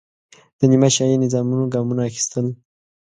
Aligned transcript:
د 0.59 0.59
نیمه 0.71 0.89
شاهي 0.95 1.15
نظامونو 1.23 1.71
ګامونه 1.73 2.01
اخیستل. 2.09 2.45